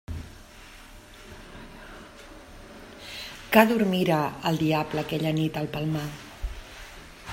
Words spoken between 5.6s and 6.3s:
al Palmar!